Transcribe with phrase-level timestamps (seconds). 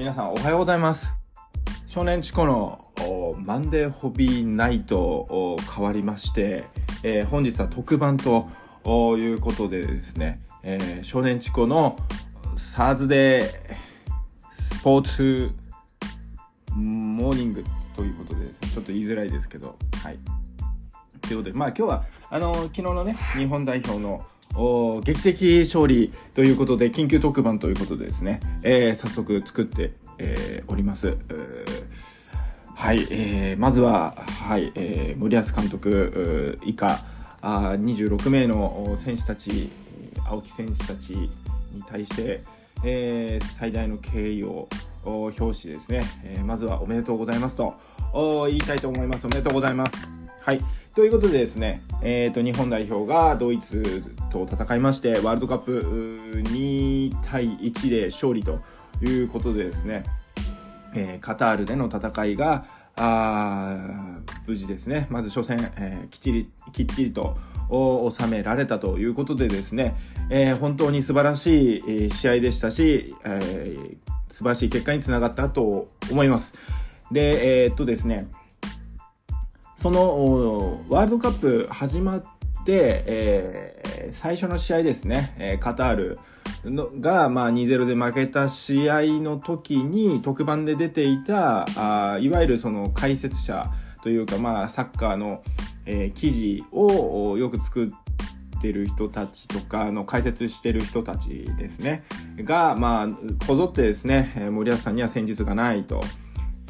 [0.00, 1.12] 皆さんおはようございます。
[1.86, 2.86] 少年チコの
[3.36, 6.64] マンデーホビーナイト変わりまして、
[7.02, 8.48] えー、本日は特番と
[9.18, 11.98] いうことでですね、えー、少年チコの
[12.56, 15.50] サーズデースポーツ
[16.74, 17.62] モーニング
[17.94, 20.18] ということでですねちょっと言いづらいですけどはい。
[21.20, 24.24] ということでまあ今日はあの昨日のね日本代表の
[25.04, 31.16] 劇的勝利ということで緊急特番ということでですね、えー、早速作って、えー、おります。
[32.74, 34.14] はい、えー、まずは、
[34.48, 37.04] はい、えー、森保監督以下
[37.42, 39.70] あ26名の選手たち
[40.26, 41.30] 青木選手たちに
[41.86, 42.42] 対して、
[42.84, 44.68] えー、最大の敬意を
[45.04, 47.74] 表しですね、えー、まずはおめでとうございますと
[48.48, 49.26] 言いたいと思います。
[49.26, 49.92] おめでとうございます。
[50.40, 50.60] はい。
[50.94, 58.60] ということでですね、えーと、日本代表がドイツと戦いましてワールドカップ2対1で勝利と
[59.00, 60.04] いうことでですね、
[60.96, 67.38] えー、カタールでの戦いがあ無事ですねまず初戦、えー、きっちりきっちりと
[67.70, 69.94] 収められたということでですね、
[70.28, 71.78] えー、本当に素晴らし
[72.08, 73.96] い試合でしたし、えー、
[74.28, 76.52] 素晴らしい結果につながったと思います。
[77.12, 78.26] で、えー、っとですね、
[79.80, 82.24] そのワールドカップ始まっ
[82.66, 86.18] て、えー、最初の試合ですね、えー、カタール
[86.66, 93.64] のが、まあ、2-0で負けた試合の時に特番で出ていたあいわゆるその解説者
[94.02, 95.42] というか、まあ、サッカーの、
[95.86, 102.04] えー、記事をよく作ってる人たちとかの解説してる人たちですね
[102.36, 106.02] が、まあ、こぞってですね森保さんには戦術がないと。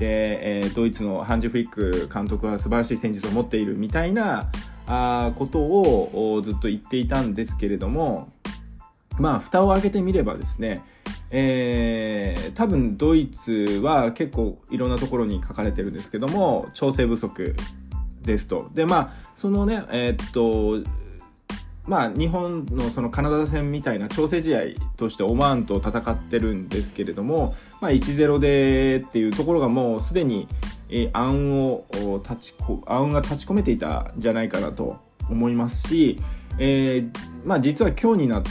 [0.01, 4.51] で、えー、ドイツのハンジ・フリック監督は素晴らしい戦術を持っているみたいな
[4.87, 8.31] あことをずっと言っていたんですけれども
[9.19, 10.83] まあ蓋を開けてみればですね、
[11.31, 13.53] えー、多分ドイツ
[13.83, 17.55] は結構いろんなところに書かれてるんですけども調整不足
[18.23, 18.71] ですと。
[18.73, 20.83] でまあそのねえー、っと
[21.91, 24.61] まあ、日本のそのカナダ戦みたいな調整試合
[24.97, 30.47] としてオマーンと戦ってるんですけれども、まあ、1-0でっていうところがもうすでに、
[30.89, 31.73] え暗雲
[32.15, 34.99] を立ちこ暗が立ち込めていたんじゃないかなと
[35.29, 36.21] 思いますし、
[36.61, 37.11] えー、
[37.45, 38.43] まあ、実は今日になっ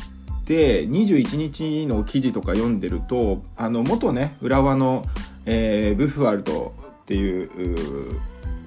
[0.43, 5.05] て21日の記事とか読んでるとあの元ね浦和の、
[5.45, 6.73] えー、ブフワルド
[7.03, 8.19] っていう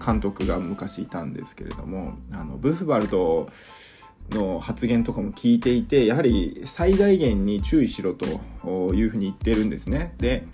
[0.03, 3.51] 監督が昔いたんですけれどもあのブフワルド
[4.31, 8.27] の発言とかも聞いていてやはり最大限に注意しろと
[8.95, 10.15] いうふうに言ってるんですね。
[10.19, 10.47] で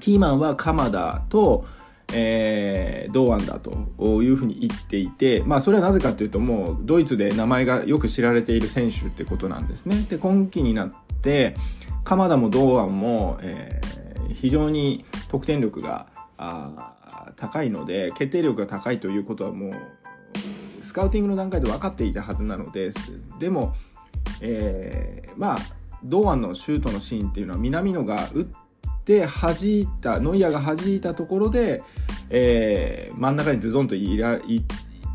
[0.00, 1.66] キーマンは鎌田と、
[2.12, 3.72] えー、堂安だと
[4.22, 10.06] いうふうに言っていて、まあ、それはなぜかというともうドイツで名前がよく知られている選手ってことなんですね。
[10.08, 10.92] で今季になっ
[11.22, 11.56] て
[12.04, 16.06] 鎌田も堂安も、えー、非常に得点力が
[17.36, 19.72] 高いので決定力が高いということはもう
[20.96, 23.74] カウティングの段階で分かっていたはずなのですでも、
[24.40, 25.58] えー、まあ
[26.02, 28.46] 堂安のシュートのシーンっていうのは南野が打っ
[29.04, 31.82] て弾いたノイアーが弾いたところで、
[32.30, 34.64] えー、真ん中にズドンといらい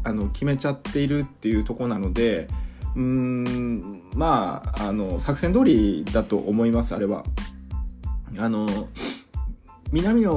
[0.04, 2.48] あの決めちゃっているっていうとこなので
[2.96, 7.24] うんまああの作戦通りだと思いますあれは。
[8.38, 8.68] あの
[9.92, 10.34] 南野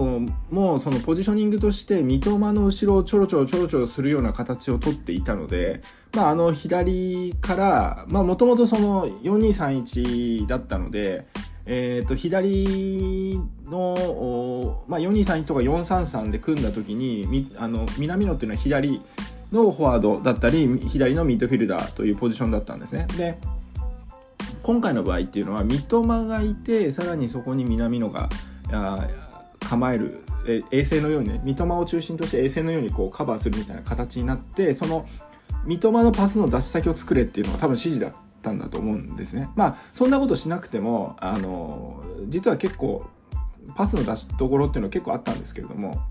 [0.51, 5.81] もそのポジショニングとして三笘の後ろをちょろちょろちょろちょろするような形をとっていたので、
[6.15, 11.25] まあ、あの左からもともとその4231だったので、
[11.67, 19.01] えー、と左の、まあ、4231とか433で組んだ時にあの南野っていうのは左
[19.53, 23.07] のフォワードだったり左のミッドフィルダーというポジションだったんですね。
[23.17, 23.39] で
[24.65, 28.29] 今回の場合っていうのは三笘がいてさらにそこに南野が
[29.65, 30.25] 構える
[30.71, 35.07] 衛星のようにね三笘を中心として衛星のようにこうカバーするみたいな形になってその
[35.65, 39.49] 三笘のパスの出し先を作れっていうのが多分指示だったんだと思うんですね。
[39.57, 43.07] まあそんなことしなくてもあの実は結構
[43.75, 46.03] パスの出しどころっていうのは結構あったんですけれども、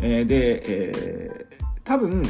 [0.00, 2.22] えー、で、えー、多分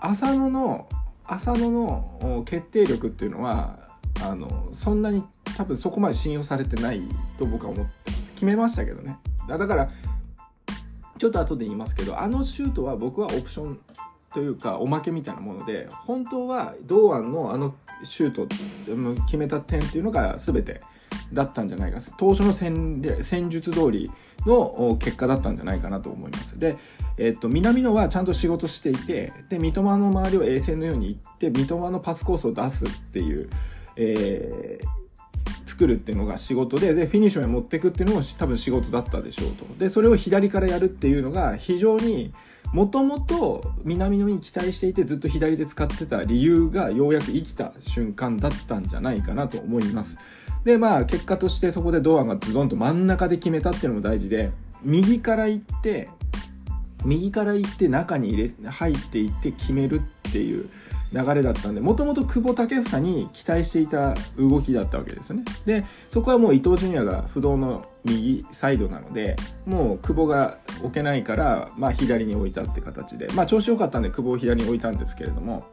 [0.00, 0.88] 浅野の
[1.26, 3.78] 浅野の決定力っていうのは
[4.22, 5.24] あのそんなに
[5.56, 7.02] 多分そこまで信用されてない
[7.38, 9.18] と僕は思って決めましたけどね。
[9.46, 9.90] だから
[11.18, 13.80] ちょっと後で言いますけどあのシュートは僕はオプション
[14.32, 18.46] というかおまけみたいなもので本当は堂安のあのシュート
[19.26, 20.80] 決めた点っていうのが全て
[21.34, 21.98] だったんじゃないか。
[22.16, 24.10] 当初の戦戦術通り
[24.46, 26.58] の結果だったんじゃないかなと思います。
[26.58, 26.78] で、
[27.18, 33.50] えっと、南野はちゃんと仕事していてで三笘の周りを衛星のように行って三笘のパスコースを出すっていう、
[33.96, 34.69] え、
[35.80, 39.64] 作るっていうのが仕事ででフィニッシュまで持っていくっていうのも多分仕事だったでしょうと。
[39.78, 42.34] でそれを左からやるっていうのが非常に
[42.74, 50.18] もともと南野に期待していてずっと左で使ってた理由がようやく生きた瞬間だったんじゃないかなと思います。
[50.64, 54.50] でまあ結果としてそこで堂安がズドンと真ん中で決めたっていうのも大事で
[54.82, 56.10] 右から行って
[57.06, 60.68] 右から行って中に入れ入っていって決めるっていう
[61.12, 65.44] 流れだったんでもともと久保建英に期待していた動きだったわけですよね。
[65.66, 69.36] でそこはもう伊東純也が不動の右サイドなので
[69.66, 75.66] もう久保が置けないから、まあ、左に置いたって形で、まあ、調子良かったんで久保を左に置いたんですけれども、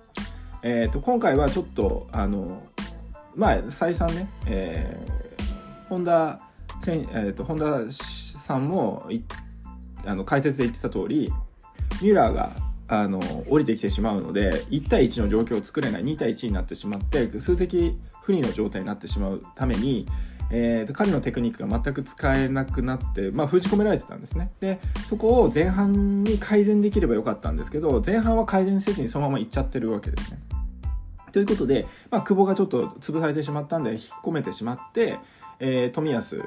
[0.64, 2.64] えー、と今回はちょっとあの
[3.36, 6.40] まあ再三ね、えー、本田
[6.86, 9.10] えーと、本田さんも
[10.06, 11.32] あの解説で言ってた通り
[12.02, 12.52] ミュラーが
[12.90, 13.20] あの
[13.50, 20.06] 降りてきてしまうので1対1の状況を作れない2対1になってしまって数的不利の状態になってしまうために、
[20.52, 24.52] えー、彼のテクニックが全く使えなくなって、まあ、封じ込められてたんですね。
[24.60, 24.80] で
[25.10, 30.40] そこを前半に改善できればよかったんですけど前半は改善せずにそのままいっちゃってるわけですね。
[31.34, 35.20] ということで、まあ、久保がちょっと潰されてしまったんで引っ込めてしまって、
[35.60, 36.42] えー、冨安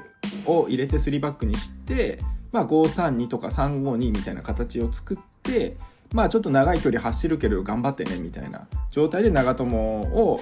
[0.45, 2.19] を入れて3バックにして、
[2.51, 5.77] まあ、532とか352みたいな形を作って
[6.13, 10.39] まあちょっと長い距離走るけど頑張ってねみたいな状態で長友を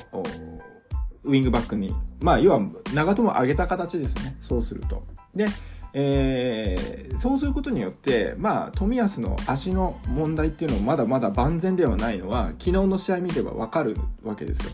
[1.24, 2.62] ウィングバックにまあ要は
[2.94, 5.04] 長友を上げた形ですねそうすると。
[5.36, 5.48] で
[5.92, 14.72] えー、そうすることによってまあ冨安の足の問題っていうのもまだまだ万全ではないのは昨日の試合見れば分かるわけですよ。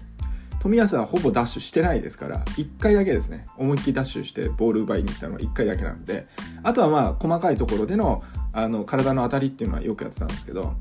[0.65, 6.25] 冨安はほぼダッシュしてないですから1回だけですね思いっきりダッシュしてボール奪いに行ったのは1回だけなんで
[6.63, 8.23] あとはまあ細かいところでの
[8.55, 10.73] あの体の当たりっていうのはよくやってたんですけど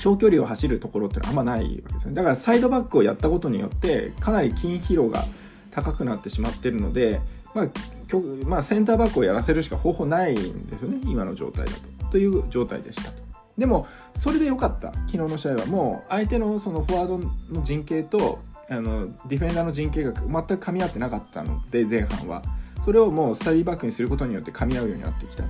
[0.00, 2.14] 長距離を走るところってのはあんまないわけですね。
[2.14, 5.24] だからサイドバックをやったことによってかなり筋疲労が
[5.70, 7.20] 高くなってしまってるので、
[7.54, 7.68] まあ、
[8.46, 11.00] まあ、センターバックをやらせるしか方法ないんですよね。
[11.04, 12.12] 今の状態だと。
[12.12, 13.18] という状態でしたと。
[13.58, 14.92] でもそれで良かった。
[14.92, 17.18] 昨日の試合はもう相手のそのフォワード
[17.52, 18.38] の陣形と
[18.70, 20.30] あのディフェンダーの陣形が全く
[20.64, 22.42] 噛み合ってなかったので前半は。
[22.84, 25.42] それをもうスタディバックにすることによって噛み合うようになってきた。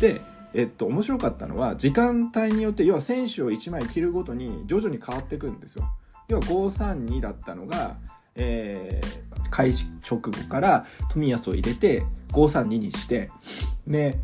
[0.00, 0.20] で
[0.56, 5.88] えっと面白かったのは時間帯によって要は選手を1枚切るごとに徐々に変わっていくんですよ。
[6.28, 7.96] 要は532だったのが
[8.36, 13.30] えー、開始直後から冨安を入れて532にして
[13.86, 14.18] で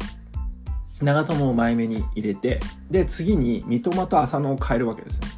[1.01, 5.29] 長友を前目に入れてで次に三笘と浅野を変えるわけですね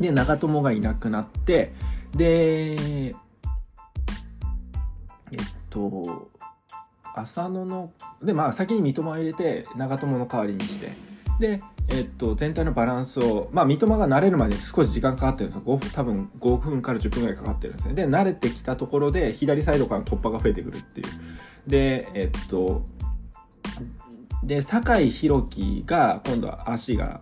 [0.00, 1.72] で長友がいなくなって
[2.14, 3.14] でえっ
[5.70, 6.30] と
[7.16, 7.92] 浅野の
[8.22, 10.92] でまあ先に三笘を入れて長友の代わりにして
[11.38, 15.62] で、えっと、全体のバランスを、まあ、三笘が慣れるまで少し時間かかってるんですよ。
[15.66, 17.94] 5分、多分5分から10分ぐらいかかってるんですね。
[17.94, 21.06] で、慣れてきたところで、左サイドからの突破が増えてくるっていう。
[21.66, 22.82] で、えっと、
[24.42, 27.20] で、酒井宏樹が、今度は足が、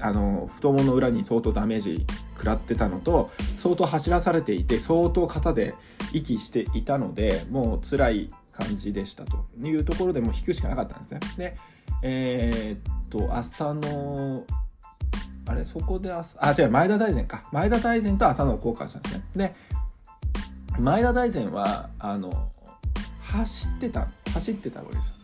[0.00, 2.06] あの、太ももの裏に相当ダメージ
[2.36, 5.74] 食らってたのと、相当走らされていて、相当肩で
[6.12, 11.20] 息していたので、もう辛い感じでしたというところでもう引くしかなかったんですね。
[11.36, 11.56] で、
[12.02, 14.44] えー、っと、浅野、
[15.46, 17.42] あれ、そこであ、あ、違う、前田大然か。
[17.52, 19.24] 前田大然と浅野を交換したんですね。
[19.36, 19.54] で、
[20.80, 22.50] 前田大然は、あの、
[23.20, 25.18] 走ってた、走ってたわけですよ。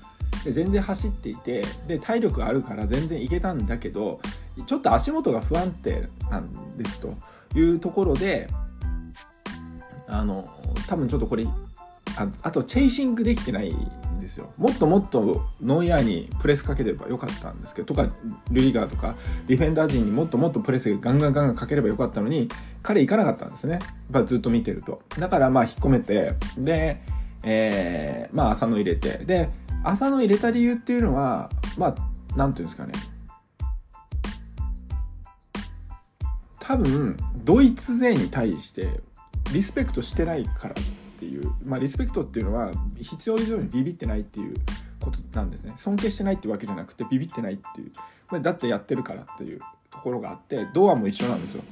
[0.45, 4.21] で全然走っていてで体力あるから全然いけたんだけど
[4.67, 7.15] ちょっと足元が不安定なんですと
[7.59, 8.49] いうところで
[10.07, 10.45] あの
[10.87, 11.47] 多分ちょっとこれ
[12.17, 14.51] ああとチェイシングできてないんですよ。
[14.57, 18.11] もっともっとノイアーにプレスかければよかったんですけどとか
[18.51, 19.15] ルリガーとか
[19.47, 22.49] ディフェンダー陣にもっともっとプレスガンガンガンガンかければよかったのに
[22.83, 23.79] 彼行かなかったんですね。
[24.13, 25.01] やっずっと見てると。
[25.19, 26.35] だからまあ引っ込めて。
[26.57, 27.03] で、
[27.43, 29.25] えー、まあ浅野入れて。
[29.25, 29.51] で
[29.83, 31.95] 浅野入れた理由っていうのはまあ
[32.37, 32.95] 何ていうんですかね。
[36.61, 39.01] 多分ドイツ勢に対して
[39.53, 40.75] リスペクトしてないから。
[41.15, 44.57] っていう、まあ、リスペクトっていうのは必要以上にビビってないっていう
[45.01, 45.75] ことなんですね。
[45.77, 47.93] 尊敬してないってわけじゃなくてビビってないっていう、
[48.31, 51.63] まあ、だってやってるからっていうところがあってドアも一緒なんですよ。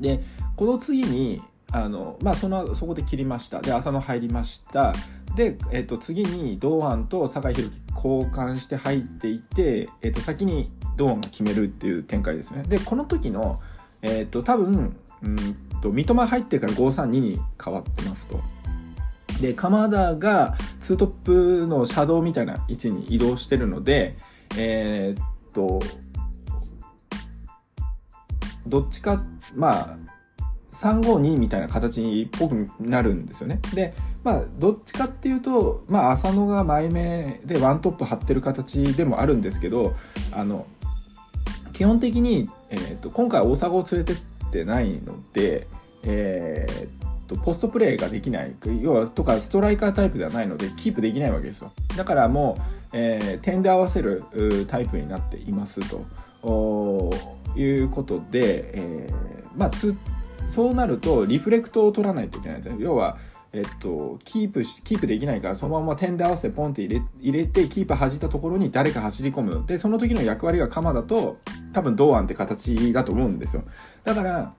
[0.00, 0.22] で
[0.56, 1.40] この次に
[1.72, 3.60] あのまあそのそこで切りました。
[3.60, 4.92] で浅野入りました。
[5.34, 12.62] で、えー、と次に堂安と酒井宏樹交換して入っていって、えー、と先に堂安が決めるっていう展開ですね。
[12.62, 13.60] でこの時の、
[14.02, 18.40] えー、と多分うんと三笘入ってから532に変わってますと。
[19.40, 24.16] で鎌田が2トップの車道みたいな位置に移動してるので
[24.56, 25.80] えー、っと
[28.66, 29.22] どっちか
[29.54, 30.06] まあ
[30.76, 33.60] 352みたいな形っぽくなるんですよね。
[33.74, 39.94] で、まあ、どっちかっていうと、まあ、浅野が前目でワントップ張ってる形でもあるんですけど、
[40.32, 40.66] あの、
[41.72, 44.16] 基本的に、えーと、今回大阪を連れてっ
[44.50, 45.66] てないので、
[46.04, 48.54] えーと、ポストプレーができない。
[48.80, 51.72] 要はとかストライカータイプではないのでキープできないわけですよ。
[51.96, 52.62] だからもう、
[52.92, 54.24] えー、点で合わせる
[54.68, 56.04] タイプになっていますと。
[57.56, 59.70] いうことで、えー、まあ
[60.48, 62.76] そうなるとリフレクトを取らないといけないですね。
[62.78, 63.18] 要は
[63.56, 69.64] えっと、キープキープできないからそのまま点で合わせてポンって入れ入れてキーパー弾いたところに誰か走り込む。
[69.66, 71.38] でその時の役割が鎌だと
[71.72, 73.64] 多分堂安って形だと思うんですよ。
[74.04, 74.54] だから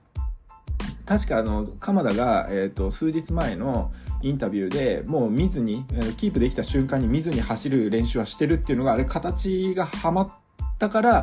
[1.06, 3.90] 確かあの鎌田が、えーと、数日前の
[4.20, 5.84] インタビューでもう見ずに
[6.18, 10.30] キープできた瞬間に見ずに走る練習はしてるっていうのがあれ形がはまっ
[10.78, 11.22] たから、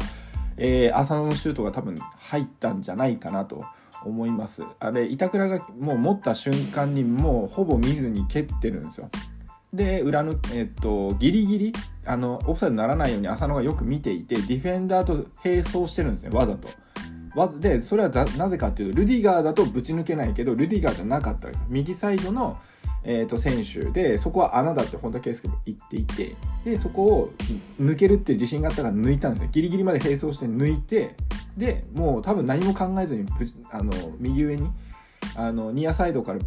[0.57, 3.63] えー、浅野のシュートが多分入ったんじゃないかなと
[4.05, 4.63] 思います。
[4.79, 9.09] あれ板倉がもう持った瞬間にもうほぼ見ずに蹴ってるんですよ。
[9.73, 11.73] で裏の、えっと、ギリギリ
[12.05, 16.69] あのオフサイドにならないように浅野がよく見ていてディフェンダーと並走してるんですねわざと。
[17.59, 21.65] でそれはなぜかっていうとルディガーだとぶち抜けないけどルディガーじゃなかったです。
[21.67, 22.57] 右サイドの、
[23.03, 27.33] えーと、選手でそこは穴だって本田圭佑も言っていてでそこを
[27.79, 31.15] 抜けるっていう自信があったから抜いたんですねギリギリまで並走して抜いて
[31.57, 33.25] でもう多分何も考えずに
[33.71, 34.69] あの右上に
[35.35, 36.39] あのニアサイドから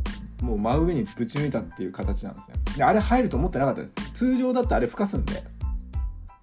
[0.43, 2.55] もう真上にぶち抜いたっていう形なんですね。
[2.77, 4.13] であれ入ると思ってなかったです。
[4.13, 5.43] 通常だってあれ吹かすんで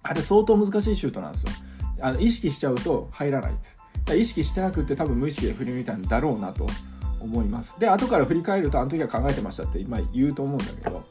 [0.02, 1.48] あれ相当難しいシュートなんですよ。
[2.00, 3.76] あの意識しちゃうと入らないです。
[4.14, 6.66] 意識してなくて多分無意識で振り抜いたんだろうなと
[7.20, 7.74] 思います。
[7.78, 11.04] で後から振り返るとあの時は考えてましたって今言うと思うんだけど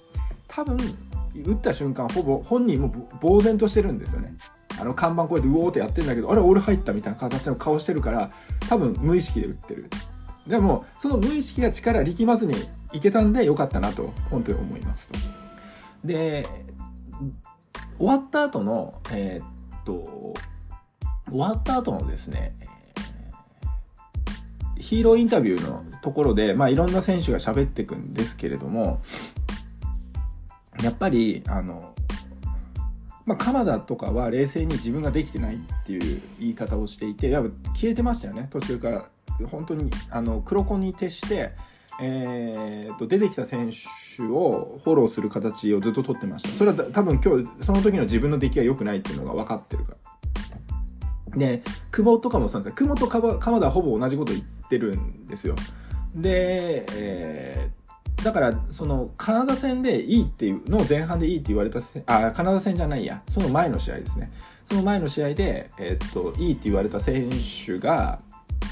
[0.48, 0.78] 多分
[1.44, 4.34] 打った瞬間ほぼ本人も呆然としてるんですよね。
[4.80, 8.32] あの看板こうやってうおーってやってんだけどあれ俺入ったみたいな形の顔してるから
[8.68, 9.90] 多分無意識で打ってる。
[10.48, 12.56] でもその無意識が力力まずに
[12.94, 15.18] いけたんでよかったなと本当に思いますと。
[16.04, 16.46] で
[17.98, 20.36] 終わった後のえー、っと
[21.30, 22.56] 終わった後のですね
[24.78, 29.02] ヒーローインタビューのところで、まあ、いろんな選手が喋っていくんですけれども
[30.84, 31.96] やっぱりあの、
[33.26, 38.48] まあ、鎌田とかは冷静に自分ができてないっていう言い方をしていてやっぱ消えてましたよね。
[38.52, 39.10] 途中から
[39.48, 41.52] 本当にあの黒子に徹して、
[42.02, 43.72] えー、と出てきた選
[44.16, 46.50] 手をフォローする形をずっと取ってました。
[46.50, 49.96] それは多分今日その時の自分の出来が良くないっていうのが分かってるか
[51.32, 51.38] ら。
[51.38, 52.88] で久保とかもそうなんですよ。
[52.88, 55.56] 久保と鎌田はほぼ同じこと言ってってるんですよ。
[56.16, 57.85] で、えー、
[58.26, 63.22] だからそのカナダ戦でいいっていうのを前半でいいって言われたあカナダ戦じゃないや。
[63.30, 64.32] その前の試合ですね。
[64.68, 67.30] その前の試合で、え、っといいって言われた選
[67.66, 68.18] 手が、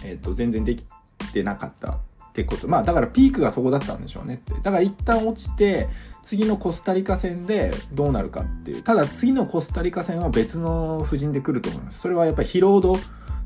[0.03, 0.83] え、っと全然でき
[1.31, 1.98] てなかったっ
[2.33, 2.67] てこと。
[2.67, 4.55] まあだからピークがそこだったんでしょうねって。
[4.55, 5.88] だから一旦落ちて
[6.24, 8.81] 次のコスタリカ戦でどうなるかっていう。
[8.81, 12.00] ただ次のコスタリカ戦は別の布陣で来ると思います。
[12.00, 12.98] それはやっぱり疲労度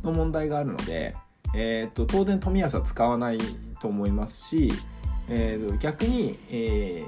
[0.04, 1.18] の問題があるので
[1.54, 3.38] えーと、当然冨安は使わない
[3.82, 4.72] と思いますし、
[5.30, 7.04] えー、逆に、え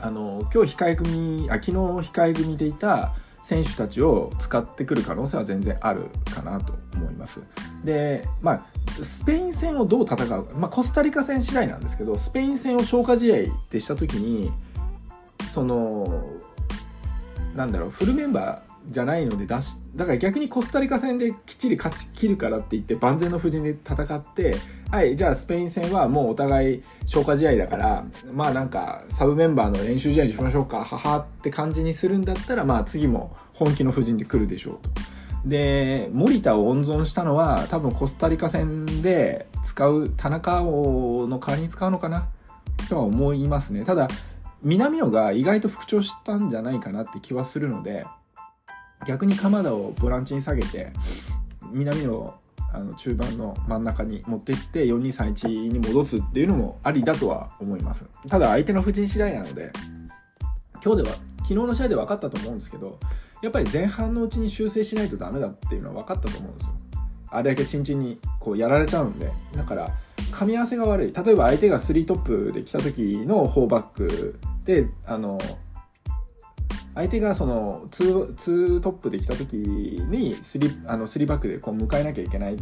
[0.00, 7.40] ー、あの今日控え組あ昨日控え組でいた選手たちを使ってくる可能性は全然あるかなと思います。
[7.84, 8.66] で、まあ、
[9.02, 14.52] スペイン戦をどう戦うまあ、コスタリカ戦次第なんですけど、スペイン戦を消化試合ってした時に、
[15.50, 16.24] その、
[17.56, 24.56] なんだろう、フルメンバー、じゃないので出しだから逆にコスタリカ戦できっちり勝ち切るからって言って万全の布陣で戦って
[24.90, 34.90] はいじゃあスペイン戦はもうお互い消化試合だからまあなんかサブメンバーの練習試合にしましょうかははって感じにするんだったらまあ次も本気の布陣で来るでしょうと。
[35.44, 42.28] で森田を温存したのは多分コスタリカ戦で使う田中をの代わりに使うのかな
[42.88, 44.08] とは思いますねただ
[44.62, 48.04] 南野が意外と復調したんじゃないかなって気はするので
[49.06, 50.92] 逆に鎌田をボランチに下げて
[51.72, 52.34] 南野
[52.72, 58.04] あの中盤の真ん中に持っていって4231に戻すっていうのもありだとは思います。
[58.28, 59.72] ただ相手の布陣次第なので
[60.84, 62.98] 今日では昨日の試合で分かったと思うんですけど
[63.42, 66.74] やっぱり前半のうちに修正しないとダメだっていうのは分かったと思うんですよ。
[67.32, 69.90] あれだけチンチンにこうやられちゃうんでだから
[70.32, 71.12] 噛み合わせが悪い。
[71.12, 75.38] 例えば相手が3トップで来た時の4バックであの
[76.94, 82.56] 相手がその 2, 2トップで来た時に 3, あの3バックでこう迎えなきゃいけない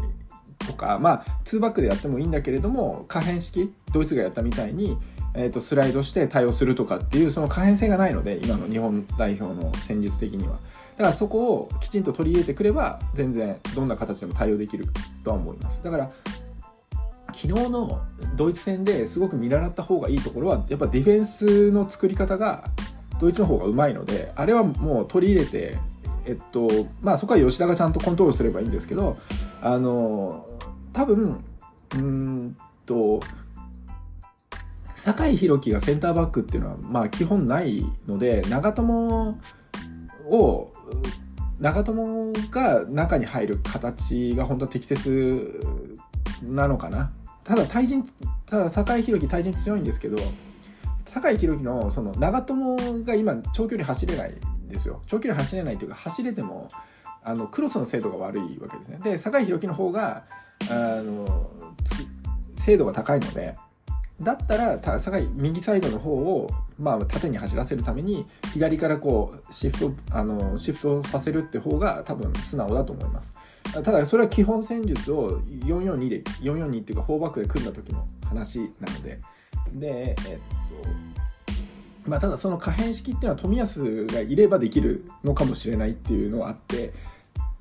[0.66, 4.98] とか、まあ、2バックでやってもいいんだけれども可変式ドイツがやったみたいに、
[5.34, 10.58] えー、とスライドして対応するとかっていうその可変性がないので今の日本代表の戦術的には。
[10.98, 14.86] だからそこをきちんと取り入れてくれば全然どんな形でも対応できる
[15.22, 15.80] とは思います。
[15.82, 16.10] だから
[17.26, 18.00] 昨日の
[18.36, 22.64] ドイツ戦ですごく見習った方がいいところはやっぱディフェンスの作り方が
[23.20, 25.76] ドイツの方がうまいのであれはもう取り入れて、
[26.24, 26.68] えっと
[27.02, 29.16] まあ、そこは吉田がちゃんとコントロールすればいいんですけど
[29.60, 30.46] あの
[30.92, 31.44] 多分
[31.94, 32.56] うん
[32.86, 33.20] と
[34.94, 39.38] 酒井宏樹がセンターバックっていうのはまあ基本ないので長友
[40.26, 40.70] を
[41.60, 45.60] 長友が中に入る形が本当は適切
[46.42, 47.10] なのかな。
[47.44, 48.06] ただ対人
[48.46, 50.18] ただ酒井宏樹対人強いんですけど
[51.08, 55.02] 酒井宏樹のその長友が今長距離走れないんですよ。
[55.06, 56.68] 長距離走れないというか走れても
[57.22, 59.00] あのクロスの精度が悪いわけですね。
[59.02, 60.24] で酒井宏樹の方が
[60.70, 61.50] あの
[62.56, 63.56] 精度が高いので
[64.20, 73.32] だったら酒井右サイドの方を、まあ、縦に走らせるために左からこうシフトあのシフトさせるって方が多分素直だと思います。
[73.72, 79.20] ただそれは基本戦術を442で442っていうか4バックで組んだ時の話なので。
[79.74, 80.36] でえっ
[82.04, 86.92] とまあただその可変式っていうのは冨安がいればできるのかもしれないっていうのはあって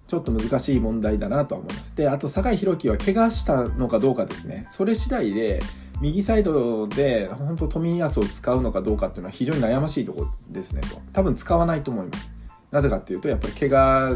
[0.07, 1.95] ちょっと難しい問題だなとは思います。
[1.95, 4.67] であと酒井宏樹は怪我したのかどうかですね。
[4.71, 5.61] それ次第で
[5.99, 11.01] 右サイドで本当冨安を使うのかどうかっていうのは非常に悩ましいところですねと。
[11.11, 12.31] 多分使わないと思います。
[12.71, 14.15] なぜかっていうとやっぱり怪我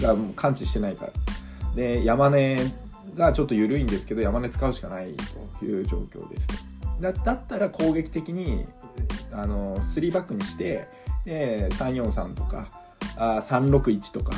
[0.00, 1.12] が感知してないから。
[1.76, 2.58] で山根
[3.14, 5.12] がちょっと緩いんですけど山根使うしかない
[5.58, 6.48] という状況です。
[6.48, 6.56] ね
[7.00, 8.66] だだったら攻撃的に
[9.32, 10.86] あの3バックにして
[11.24, 12.68] で343とか
[13.16, 14.32] あ361とか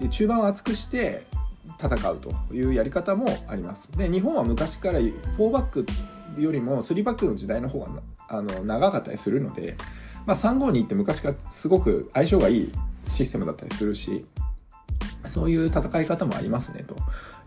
[0.00, 1.26] で中盤を厚くして
[1.80, 5.86] 戦うというやり方もありますで日本は昔から4バック
[6.38, 7.88] よりも3バックの時代の方が
[8.28, 9.76] あの長かったりするので、
[10.26, 12.72] まあ、352って昔からすごく相性がいい
[13.06, 14.26] システムだったりするし
[15.28, 16.96] そういう戦い方もありますねと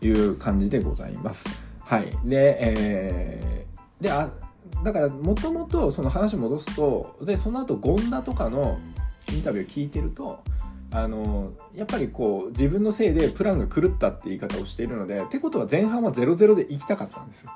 [0.05, 1.45] いう感じでございます。
[1.79, 2.11] はい。
[2.25, 4.11] で、えー、で、
[4.83, 8.79] だからもともとその話戻すと、で、その後権田とかの
[9.31, 10.39] インタビューを聞いてると、
[10.91, 17.51] あのやっぱりこう自分のせいでプランが狂ったって言い方をしているのでってことは前半は0-0で行きたかったんですよ。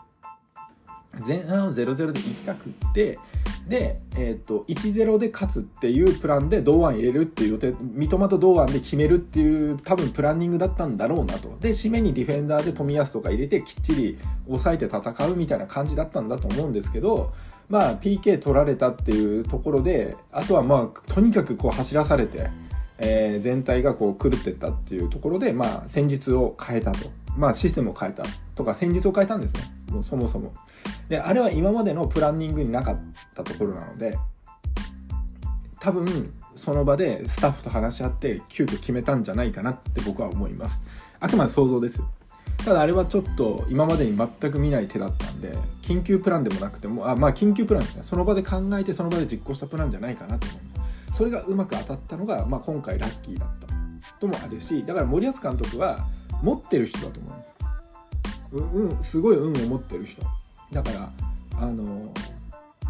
[1.26, 3.18] 前半0-0で行きたくって
[3.68, 17.34] で、えーと、1-0で勝つっていうプランで堂安入れるっていう予定三笘と堂安で決めるっていう多分プランニングだったんだろうなとで締めにディフェンダーで冨安とか入れてきっちり抑えて戦うみたいな感じだったんだと思うんですけど
[17.70, 22.50] まあ PK 取られたっていうところであとはまあとにかくこう走らされて。
[23.04, 27.10] えー、全体がこう狂ってったっていうところで、まあ、戦術を変えたと。
[27.36, 28.24] まあ、システムを変えた
[28.56, 29.62] とか、戦術を変えたんですね。
[29.92, 30.54] もうそもそも。
[31.10, 33.00] で、あれは今までのプランニングになかっ
[33.36, 34.18] たところなので、
[35.80, 40.80] 多分、その場でスタッフと話し合って急遽決めたんじゃないかなって僕は思います。
[41.20, 42.08] あくまで想像ですよ。
[42.58, 48.04] ただあれはちょっと今までに全く見ない手だったんで、緊急プランでもなくても、あまあ緊急プランですね。
[48.04, 50.71] その場で考えてその場で実行したプランじゃないかなと思います。
[51.12, 53.72] それがうまく当たったのが、まあ、今回ラッキーだった。
[54.22, 56.06] ともあるしだから森保監督は
[56.44, 58.56] 持ってる人だと思います。
[58.56, 60.22] うん、すごい運を持ってる人。
[60.72, 61.10] だから
[61.60, 62.14] あの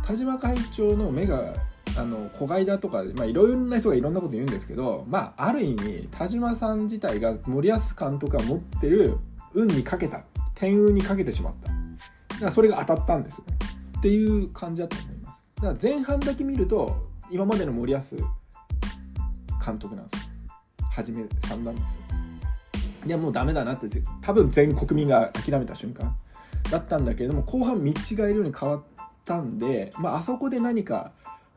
[0.06, 1.54] 田島会長の目が
[1.98, 9.18] あの子飼いだとかいろいろな人がいろんなこと言うんですけど、まあ、ある意味田島さん自体が森保監督が持ってる
[9.54, 10.22] 運にかけた。
[10.56, 11.70] 天運にかけてしまった。
[11.70, 13.46] だからそれが当たったんですよ。
[13.98, 15.42] っていう感じだと思います。
[15.56, 18.02] だから前半だけ見ると今までの森保
[19.64, 20.30] 監督なんですよ
[20.92, 22.02] 初め3なんですよ
[23.06, 23.88] いやもうダメだなって
[24.22, 26.16] 多分全国民が諦めた瞬間
[26.70, 28.82] だったんだけれども後半道がいるように変わっ
[29.26, 31.12] たんで、まあ、あそこで何か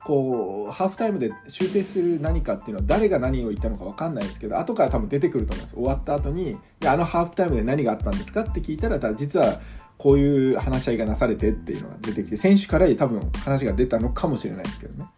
[0.04, 9.60] こうハーフタイムで修正する何かっていうのは誰が何を言ったのか分かんないですけど後から多分出てくると思います終わった後に「あのハーフタイムで何があったんですか?」って聞いたら実は
[9.96, 15.08] こういう話し合いがなされてっていうのが出てきて選手から多分話が出たのかもしれないですけどね。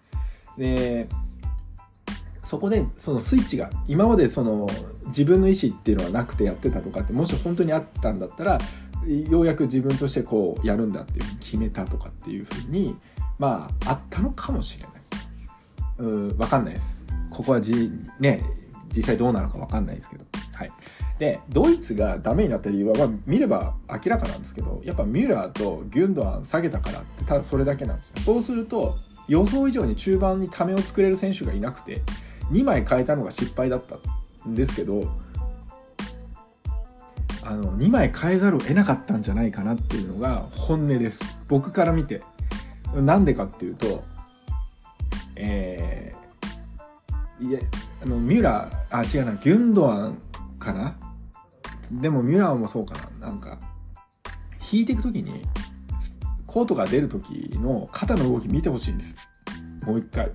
[0.59, 1.09] で
[2.43, 4.69] そこでそのスイッチが今までその
[5.09, 8.59] 自分の意思っていうのはなくてやってたとかってもし本当にあったんだったら
[9.05, 12.97] ようやく自分としてこうやるんだっていうふうに決めたとかっていうふうに
[13.39, 14.93] まああったのかもしれない。
[15.99, 17.05] うん分かんないです。
[17.31, 17.91] ここはじ
[18.21, 18.43] ね
[18.95, 20.25] 実際どうなのか分かんないですけど。
[20.57, 20.73] はい、
[21.19, 28.17] でドイツがダメになった理由は、まあ、見れば明らかなんですけどやっぱミュラーとギュンドアン下げたからってただそれだけなんですよ。
[28.25, 28.97] そうすると
[29.29, 32.03] 予想以上に中盤にためを作れる選手がいなくて
[32.51, 33.97] 2枚変えたのが失敗だった
[34.49, 35.05] んですけど
[37.45, 41.21] あの2枚変えざるを得なかったんじゃないかなっていうのが本音です。
[41.49, 42.23] 僕から見て。
[42.95, 44.03] なんでかっていうと
[45.37, 47.61] えー、いや
[48.03, 50.19] あのミュラーあ違うなギュンドアン
[50.59, 50.97] かな？
[51.91, 53.29] でもミュラーもそうかな。
[53.29, 53.59] なんか
[54.73, 55.43] 引いていく時に
[56.57, 59.15] コートが出る時の肩の動き見てほしいんです。
[59.83, 60.33] もう一回。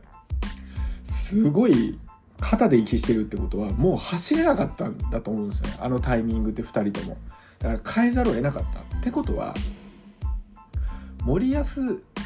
[1.04, 1.98] すごい
[2.40, 5.78] 肩で息してるってことはもう走れなかったんだと思うんですよね。
[5.80, 7.18] あのタイミングで2人とも。
[7.58, 8.98] だから変えざるを得なかった。
[9.00, 9.56] ってことは
[11.24, 11.64] 森保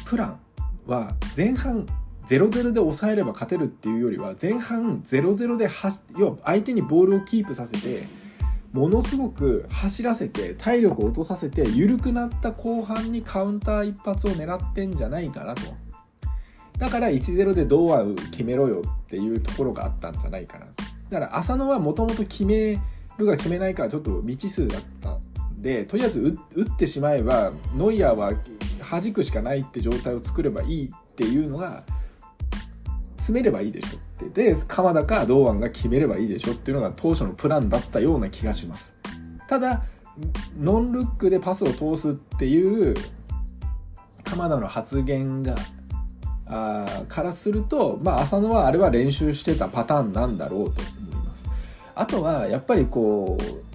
[0.04, 0.40] プラン
[0.86, 1.86] は前半
[2.28, 5.70] 0-0で抑えれば勝てるっていうよりは前半0-0で
[6.18, 8.06] 要は相手にボールをキープさせて
[8.76, 15.62] ものすごく走らせて体力を落とさせて緩くなった後半にカウンター一発を狙ってんじゃないかなと。
[16.78, 22.78] だから1-0で堂安決めろよっていうところがあったんじゃないかなだから浅野はもともと決め
[23.16, 28.32] るが決めないかちょっと未知数だったんでとりあえず打ってしまえばノイアーは
[28.90, 31.82] 弾くしかないって状態を作ればいいっていうのが
[33.16, 34.05] 詰めればいいでしょ。
[34.24, 38.96] ってで鎌田か堂安が決めればいいでしょっていうのが当初のプランだったような気がします。
[39.46, 39.84] ただ
[40.58, 42.94] ノンルックでパスを通すっていう
[44.24, 45.54] 鎌田の発言が
[46.46, 51.44] あからすると、まあ、浅野はあれは練習してたパターンなんだろうと思います。
[51.94, 53.66] あとはやっぱりこう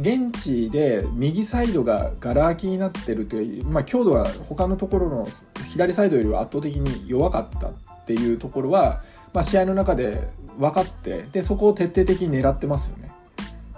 [0.00, 5.28] 現地で右サイドががら空きになってるという、まあ、強度は他のところの
[5.70, 7.72] 左サイドよりは圧倒的に弱かったっ
[8.06, 13.10] ていうところは、まあ、試合の中で分かってでそこを徹底的に狙ってますよね。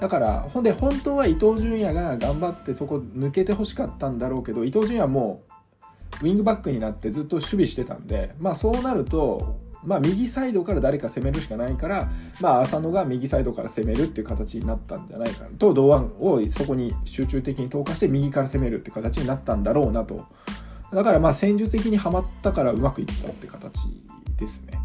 [0.01, 5.43] だからほんで本当は伊東純也が頑張ってそこ抜けてほしかったんだろうけど伊東純也も
[6.21, 12.09] うウィングバックになってずっと守備してたんでまあそうなるとまあ、右サイドから誰か攻めるしかないから、
[12.41, 15.51] まあ、浅野が右サイドから攻めるっていう形になったんじゃないかな。
[15.59, 20.27] と堂安をそこに集中的に投下して右から攻めるって形になったんだろうなと。
[20.93, 24.05] だからまあ戦術的にはまったからうまくいったって形
[24.37, 24.79] ですね。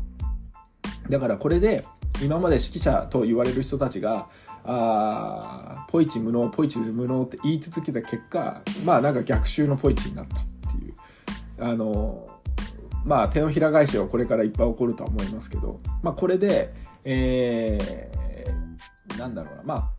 [1.09, 1.85] だからこれで
[2.21, 4.27] 今まで指揮者と言われる人たちが
[4.63, 10.93] あポイチ無能ポイチ無能って言い続けた結果まあなんか逆襲のポイチになったっていう。
[11.59, 12.27] あの
[13.03, 19.63] まあ手のひら返しはこれからいっぱい起こるとは思いますけどまあこれでえー、なんだろうな。
[19.63, 19.97] まあ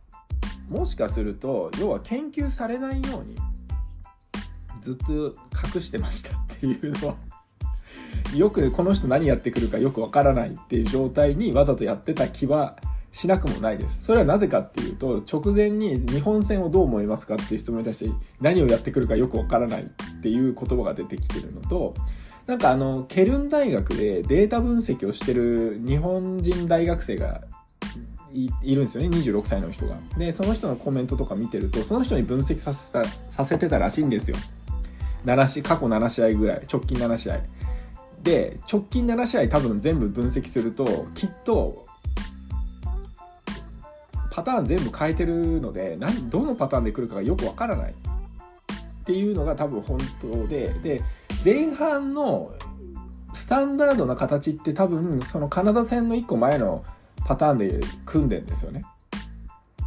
[0.69, 3.35] もしかすると要は研究されないように
[4.81, 5.33] ずっと
[5.75, 7.15] 隠してましたっていうのは
[8.35, 12.77] よくこの人何やってくるかよくわからないっていう状態にわざとやってた気は
[13.11, 14.03] しなくもないです。
[14.03, 19.87] それはなぜかっていうと、直前に日本戦をどう思いますかっていう質問に対して何をやってくるかよくわからないっ
[20.21, 21.95] ていう言葉が出てきてるのと、
[22.45, 27.41] なんかあの、ケルン大学でデータ分析をしてる日本人大学生が
[28.31, 29.09] いるんですよね。
[29.09, 29.97] 26歳の人が。
[30.17, 34.37] でその人のコメントとか見てるとその人に分析させたさせてたらしいんですよ。
[35.25, 36.61] 7し過去7試合ぐらい。
[36.71, 37.41] 直近7試合
[38.23, 41.85] で直近7試合多分全部分析するときっと
[44.31, 47.95] パターン全部変えてるので何どのパターンで来るかがよくわからないっ
[49.05, 51.01] ていうのが多分本当でで
[51.43, 52.51] 前半の
[53.33, 56.83] スタンダードな形って多分そのカナダ戦の1個前の
[57.25, 58.83] パターンで組んでんですよね。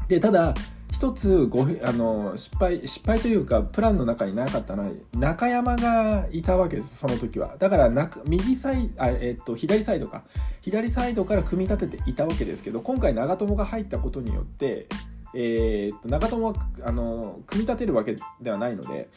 [0.08, 0.54] でただ
[0.92, 7.56] 一つごあの失敗失敗というかプランの中になかったのは中山がいたわけですその時は。
[7.58, 7.90] だから
[8.26, 10.22] 右サイあ、えっと、左サイドか。
[10.60, 14.86] 左サイドから組み立てていたわけですけど今回長友が入ったことによって、
[15.34, 19.08] えー、っと長友はあの組み立てるわけではないので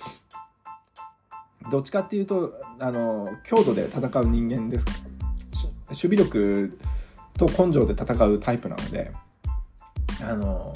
[1.70, 4.86] どっちかっていうとあの強度で戦う人間です。
[5.88, 6.80] 守備力
[7.38, 9.12] と根性で戦うタイプなので
[10.24, 10.74] あの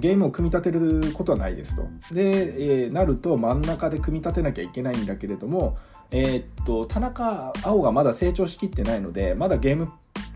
[0.00, 1.82] ゲームを組み立てることはないですと。
[2.12, 5.76] で、えー、なると真ん中で組み立てなきゃいけないんだけれども、
[6.10, 9.90] えー、っと田中碧がまだ成長しきってないのでまだゲーム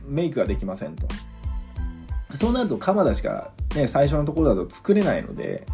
[0.06, 1.06] メイクができませんと。
[2.34, 5.66] そうなると鎌田しか、ね、最初のところだと作れないので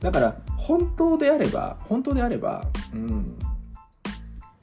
[0.00, 3.36] だから本当であれば本当であれば、うん、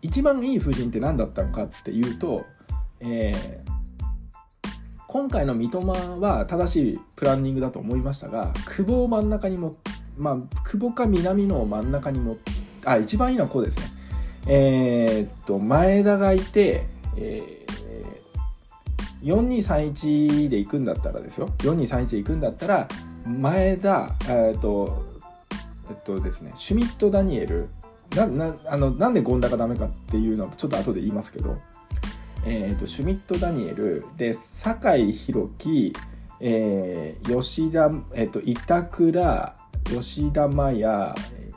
[0.01, 2.45] 一番いい布陣って何だったのかっていうと、
[2.99, 3.80] えー、
[5.11, 9.75] 今回の三笘は正しいプランニングだと思いましたが久保を真ん中にも
[10.17, 12.37] まあ久保か南野を真ん中にも
[12.85, 13.85] あ一番いいのはこうですね。
[14.47, 16.85] えー、っと前田がいて、
[17.17, 21.49] えー、4231で行くんだったらですよ。
[21.57, 22.87] 4231で行くんだったら
[23.25, 25.05] 前田えー、っと
[25.89, 27.67] えっとですねシュミット・ダニエル。
[28.15, 31.57] ななあのなんで権田がダメかっていうのはちょっと後で言いますけど。
[32.45, 34.05] えーと、シュミット・ダニエル。
[34.17, 35.93] で酒井宏樹、
[36.39, 41.51] えー、吉田、えーと、板倉吉田麻也、え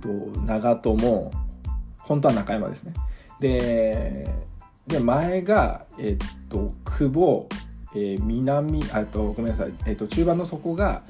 [0.00, 1.30] ー、と長友。
[1.98, 2.92] 本当は中山ですね。
[3.40, 4.28] で
[4.86, 7.48] で前が、えーと、久保、
[7.94, 11.02] えー、南あとごめんなさい、えー、と中盤の底が、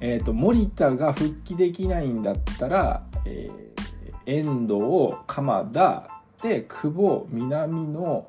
[0.00, 6.10] えーと、森田が復帰できないんだったら、えー、遠藤鎌田
[6.42, 8.26] で久保南野、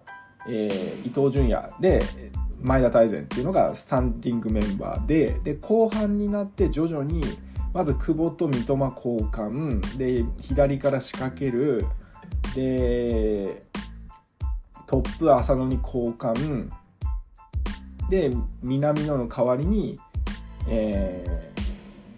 [0.48, 2.02] えー、伊東純也で
[2.62, 7.24] 前田大然っていうのがスタンディングメンバーでで後半になって徐々に
[7.74, 9.98] まず久保と三笘交換。
[9.98, 11.86] で左から仕掛ける。
[12.56, 13.62] で
[14.88, 16.70] トップ浅野に交換。
[18.10, 18.32] で
[18.64, 20.00] 南野の代わりに、
[20.68, 21.52] え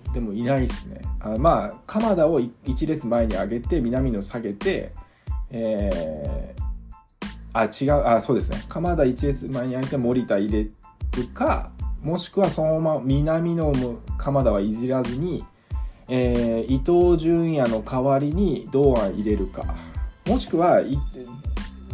[0.05, 1.01] ー、でもいないですね。
[1.19, 4.93] あまあ鎌田を1列前に上げて南野下げて、
[5.51, 6.59] えー、
[7.53, 8.63] あ違うあそうですね。
[8.67, 15.43] 鎌田1列前に上げて森田入れるかもしくはそのまま南野も鎌田はいじらずに、
[16.07, 19.65] えー、伊東純也の代わりに堂安入れるか。
[20.25, 20.81] もしくは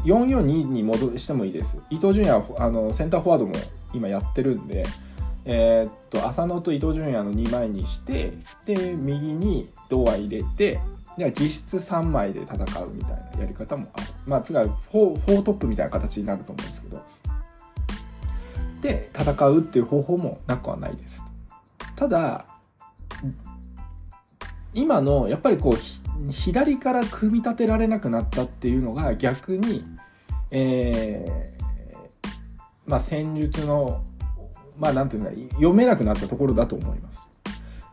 [0.03, 1.77] 442に戻してもいいです。
[1.89, 3.53] 伊東純也あのセンターフォワードも
[3.93, 4.85] 今やってるんで、
[5.45, 8.33] えー、っと浅野と伊東純也の2枚にして
[8.65, 10.79] で右に堂安入れて
[11.17, 14.07] では実質3枚で戦うみたいなやり方もある。
[14.27, 17.01] まあつまり 4, 4トップみたいな形になると思うんですけど。
[18.81, 21.23] で戦うっていう方法もなくはないです。
[21.95, 22.45] ただ
[24.73, 29.83] 今のやっぱりこう左から組み立てられなくなったっていうのが逆に、
[30.51, 31.55] えー
[32.85, 34.03] まあ、戦術の、
[34.77, 37.27] まあ、なんていうか、読めなくなったところだと思います。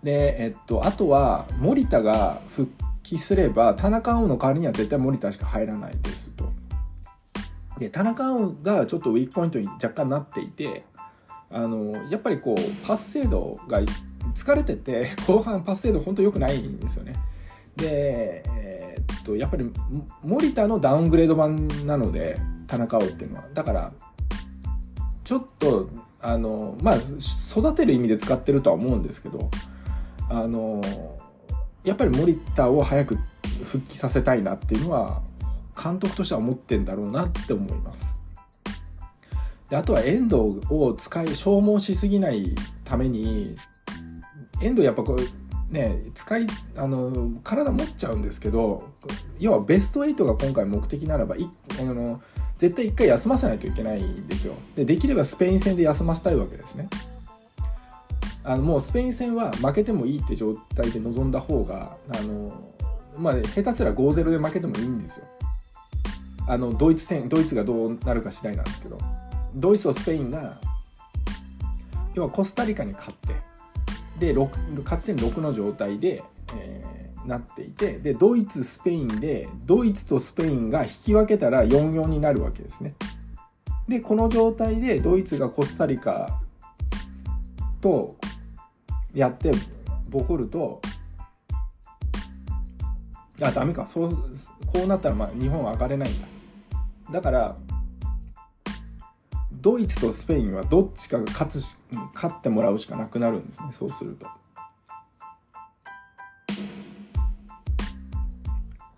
[0.03, 2.71] で、えっと、あとは、森田が復
[3.03, 6.53] 帰すれば、田中碧の代わりには絶対森田しか入らないですと。
[7.79, 10.85] で、田中碧がちょっとウィークポイントに若干なっていて、
[11.51, 13.81] あの、やっぱりこう、パス精度が
[14.35, 17.15] 疲れてて、 後半パス精度本当良くないんですよね。
[17.77, 19.71] で、えー、っと、やっぱり
[20.23, 23.45] 森田のダウングレード版なので、田中碧っていうのは。
[23.53, 23.93] だから、
[25.25, 25.89] ちょっと
[26.21, 29.51] あのまあ育てる意味で使ってるとは思うんですけど
[30.31, 30.81] あの
[31.85, 33.19] やっぱり森田を早く
[33.65, 35.23] 復帰させたいなっていうのは
[35.83, 38.15] 監督としては思ってんだろうなって思います。
[39.71, 43.57] であとは遠藤を使い消耗しすぎないために
[44.61, 48.91] 遠藤やっぱこうね使いあの体持っちゃうんですけど
[49.39, 51.49] 要はベスト8が今回目的ならばい
[51.81, 52.21] あの
[52.59, 56.89] 絶対1回休ませないといけないんですよでできればスペイン戦で休ませたいわけですね
[58.45, 62.53] あのもうスペイン戦は負けてもいいって状態で臨んだ方があの
[63.19, 65.27] まあ下手すら5-0で負けてもいいんですよ。
[66.49, 68.99] あのドイツ戦ドイツがどうなるか次第なんですけど。
[69.55, 70.57] ドイツとスペインが
[72.15, 73.35] 要はコスタリカに勝って
[74.19, 74.35] で
[74.83, 76.23] 勝ち点6の状態で、
[76.57, 82.95] えーなっていてでドイツスペインでドイツとスペインが引き分けたら4-4になるわけですね。
[83.89, 86.41] でこの状態でドイツがコスタリカ
[87.81, 88.17] と
[89.15, 89.51] やって
[90.09, 90.81] ボコると
[93.41, 93.87] あダメか。
[93.87, 94.11] そう
[94.67, 96.29] こうなったらまあ日本は上がれないんだ。
[97.11, 97.57] だから
[99.53, 101.77] ドイツとスペインはどっちかが勝つし
[102.15, 104.27] 勝ってもらうしかなくなるんですねそうすると。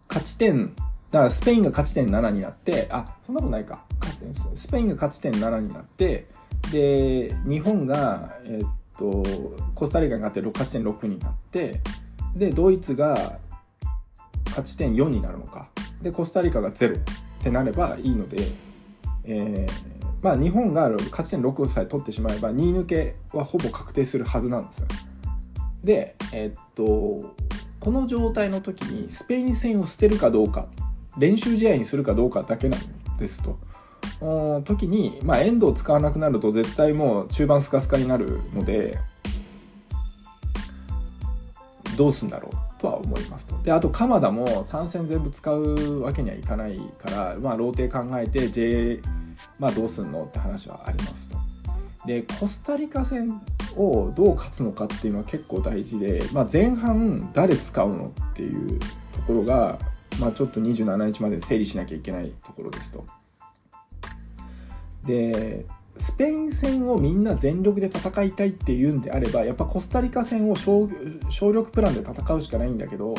[0.08, 0.74] 勝ち点
[1.10, 3.84] だからスペインが勝ち点7になってあそんなことないか。
[4.54, 6.26] スペインが勝ち点7になって
[6.72, 8.66] で日本が、えー、
[8.98, 9.22] と
[9.74, 11.80] コスタリカに勝って勝ち点6になって
[12.34, 13.38] でドイツが
[14.46, 15.68] 勝ち点4になるのか
[16.02, 17.00] でコスタリカが0っ
[17.42, 18.38] てなればいいので、
[19.24, 24.86] えー、まあ日本が勝ち点6さえ取ってしまえば2位抜けはほぼ確定するはずなんですよ。
[25.82, 27.34] でえー、っと
[27.80, 30.68] この状態の時にスペイン戦を捨てるかどうか
[31.18, 32.80] 練習試合にするかどうかだけなん
[33.18, 33.58] ですと。
[34.20, 38.98] 時に、まあ、遠藤を使わなくなると絶対もう中盤スカスカになるので
[41.96, 43.56] どうすんだろうとは思いますと。
[43.62, 49.00] であと鎌田も3戦全部使うわけにはいかないから、まあ、ローテ考えて J、
[49.58, 51.38] まあ、どうすんのって話はありますと。
[52.06, 53.40] でコスタリカ戦
[53.76, 59.78] をどう勝つのかっていうのは結構大事で、まあ、前半誰使うのっていうところが、
[60.20, 63.06] まあ、ちょっと27日まで整理しなきゃいけないところですと。
[65.04, 65.66] で
[65.98, 70.88] スペイン戦をみんな全力で戦いたいっていうんであればやっぱコスタリカ戦を小
[71.52, 73.14] 力プランで戦うしかないんだけど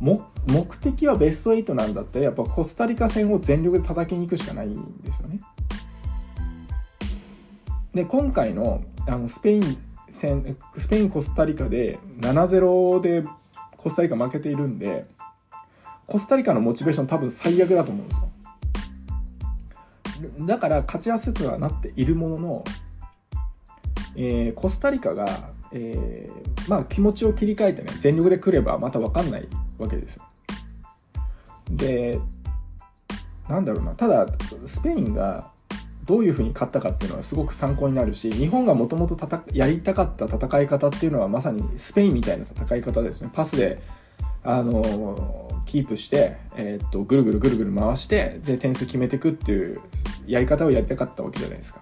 [0.00, 5.40] 目的はベスト8なんだったらやっぱコスタリカ戦を全力で叩きに行くしかないんですよね。
[7.94, 9.78] で今回のあのスペイン
[10.10, 13.24] 戦スペインコスタリカで7-0で
[13.76, 15.06] コスタリカ負けているんで
[16.06, 18.25] コスタリカのモチベーション多分最悪だと思うんですよ
[20.40, 22.64] だから勝ちやすくはなっているものの、
[24.16, 29.48] えー、コスタリカがえー、まあ気持ちを切り替えてね全力で来ればまた分かんない
[29.78, 30.24] わけですよ。
[31.70, 32.18] で
[33.48, 34.26] なんだろうなただ
[34.64, 35.50] スペインが
[36.04, 39.16] どういうふうに勝ったかっていうのはすごく参考になるし日本がもともと
[39.52, 43.80] やりたかった戦い方っていうのはまさにスペインみたいな戦い方ですねパスで
[44.46, 49.80] あのキープして、えー、っとぐるぐるぐるぐる回してで点数決めていくっていう
[50.26, 51.80] やり方をやりたかったわけじゃないですか。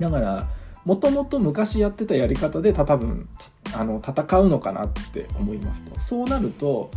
[0.00, 0.48] だから
[0.84, 3.28] もともと昔やってたやり方で多分
[3.74, 5.98] あの戦うのかなって思いますと。
[6.00, 6.90] そうなると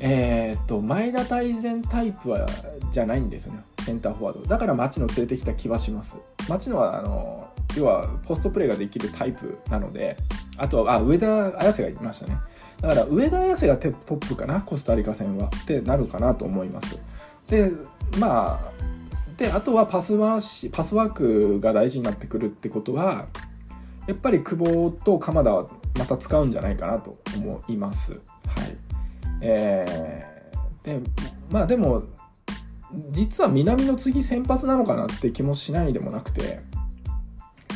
[0.00, 2.46] えー、っと前田大然タイプは
[2.90, 3.60] じゃないんですよね。
[3.84, 4.46] センターフォワード。
[4.48, 6.16] だから町野連れてきた気はします。
[6.48, 10.16] 町野はあの要はポストプレーができるタイプなので
[10.56, 12.38] あとはあ上田綾瀬がいましたね。
[12.80, 15.48] だから上田綺世がトップかなコスタリカ戦は。
[15.48, 16.98] ってなるかなと思います。
[17.48, 17.72] で
[18.18, 18.72] まあ
[19.36, 23.26] であとはパスワーパスワークが大事になってくるってことは
[24.06, 25.66] やっぱり久保と鎌田は
[25.98, 28.12] また使うんじゃないかなと思います。
[28.12, 28.20] はい。
[29.40, 31.10] えー、で
[31.50, 32.04] まあでも
[33.10, 36.60] 実は南の次先発なのかなって気もしないでもなくて。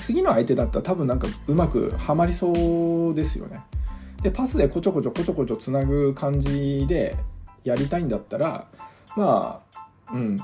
[0.08, 3.60] 次の相手だったら多分なんかうまくはまりそうですよね。
[4.22, 7.14] でパスでこちょこちょこちょこちょつなぐ感じで
[7.62, 8.68] やりたいんだったら
[9.18, 9.62] ま
[10.08, 10.36] あうん。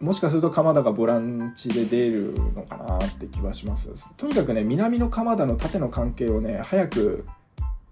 [0.00, 3.90] もしかすると鎌田がボランチで出るのかなって気はします。
[4.16, 7.26] とにかくね南の鎌田の縦の関係をね早く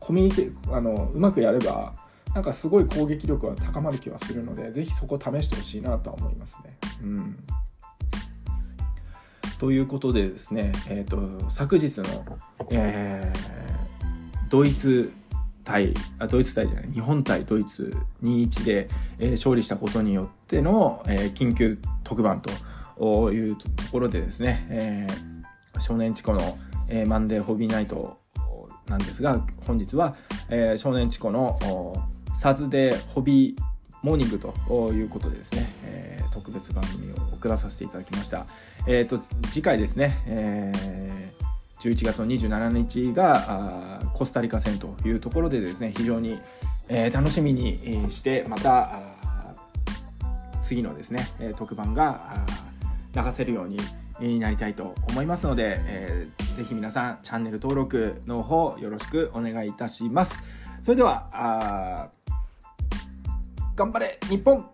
[0.01, 1.92] コミュニケあのうまくやれば
[2.35, 6.79] なんかすごい攻撃力は高まる気はするのでぜひそこ試してほしいなとは思いますね。
[7.03, 7.44] うん。
[9.59, 12.05] ということでですね、えーと、昨日の、
[12.71, 15.12] えー、ドイツ
[15.64, 28.16] 対あドイツ対じゃない日本対ドイツ2-1で、えー、勝利したことによっての、えー、緊急特番というところでですね、えー、少年チコの、えー、マンデーホビーナイト
[28.87, 30.16] なんですが本日は、
[30.49, 31.59] えー、少年チコの
[32.38, 33.68] サズデーホビー
[34.03, 35.68] モーニングということでですね、
[36.38, 38.46] 特別番組を送らさせていただきました。
[38.87, 46.40] えっ、ー、と、次回ですね、えー、11月の27日がコスタリカ戦というところでですね、非常に、
[46.88, 49.01] えー、楽しみにして、また、
[50.62, 52.44] 次のですね、特番が
[53.14, 60.40] 流せるようになりたいと思いますので、えー、ぜひ皆さんチャンネル登録の方よろしくお願いいたします。
[60.83, 62.11] それでは、
[63.74, 64.68] 頑張れ日本